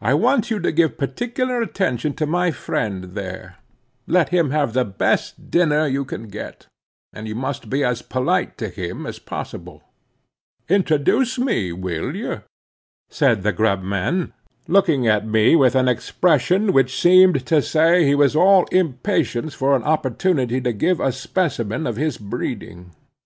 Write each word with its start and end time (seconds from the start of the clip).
"I 0.00 0.14
want 0.14 0.50
you 0.50 0.60
to 0.60 0.72
give 0.72 0.96
particular 0.96 1.60
attention 1.60 2.14
to 2.14 2.24
my 2.24 2.50
friend 2.50 3.12
there; 3.14 3.56
let 4.06 4.30
him 4.30 4.48
have 4.48 4.72
the 4.72 4.86
best 4.86 5.50
dinner 5.50 5.86
you 5.86 6.06
can 6.06 6.28
get. 6.28 6.66
And 7.12 7.28
you 7.28 7.34
must 7.34 7.68
be 7.68 7.84
as 7.84 8.00
polite 8.00 8.56
to 8.56 8.70
him 8.70 9.04
as 9.04 9.18
possible." 9.18 9.82
"Introduce 10.70 11.38
me, 11.38 11.70
will 11.74 12.16
you?" 12.16 12.44
said 13.10 13.42
the 13.42 13.52
grub 13.52 13.82
man, 13.82 14.32
looking 14.66 15.06
at 15.06 15.26
me 15.28 15.54
with 15.54 15.74
an 15.74 15.86
expression 15.86 16.72
which 16.72 16.98
seem 16.98 17.34
to 17.34 17.60
say 17.60 18.06
he 18.06 18.14
was 18.14 18.34
all 18.34 18.64
impatience 18.72 19.52
for 19.52 19.76
an 19.76 19.82
opportunity 19.82 20.62
to 20.62 20.72
give 20.72 20.98
a 20.98 21.12
specimen 21.12 21.86
of 21.86 21.96
his 21.96 22.16
breeding. 22.16 22.92